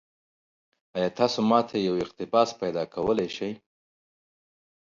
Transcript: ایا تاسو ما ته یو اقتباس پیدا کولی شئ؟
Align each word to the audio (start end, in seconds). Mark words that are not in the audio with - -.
ایا 0.95 1.09
تاسو 1.19 1.39
ما 1.49 1.59
ته 1.69 1.75
یو 1.87 1.95
اقتباس 2.03 2.49
پیدا 2.61 2.83
کولی 2.93 3.29
شئ؟ 3.35 3.51